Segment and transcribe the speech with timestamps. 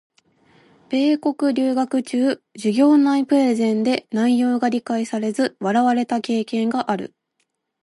[0.89, 7.13] 米国留学中、授業内プレゼンで内容が理解されず笑われた経験がある。